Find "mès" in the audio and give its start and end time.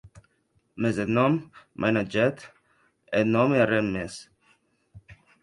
0.79-0.97, 3.93-4.13